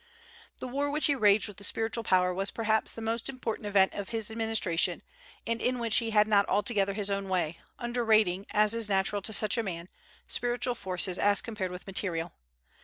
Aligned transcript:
The 0.57 0.67
war 0.67 0.89
which 0.89 1.05
he 1.05 1.15
waged 1.15 1.47
with 1.47 1.57
the 1.57 1.63
spiritual 1.63 2.03
power 2.03 2.33
was 2.33 2.49
perhaps 2.49 2.91
the 2.91 3.03
most 3.03 3.29
important 3.29 3.67
event 3.67 3.93
of 3.93 4.09
his 4.09 4.31
administration, 4.31 5.03
and 5.45 5.61
in 5.61 5.77
which 5.77 5.97
he 5.97 6.09
had 6.09 6.27
not 6.27 6.49
altogether 6.49 6.93
his 6.93 7.11
own 7.11 7.29
way, 7.29 7.59
underrating, 7.77 8.47
as 8.49 8.73
is 8.73 8.89
natural 8.89 9.21
to 9.21 9.31
such 9.31 9.59
a 9.59 9.61
man, 9.61 9.89
spiritual 10.27 10.73
forces 10.73 11.19
as 11.19 11.43
compared 11.43 11.69
with 11.69 11.85
material. 11.85 12.33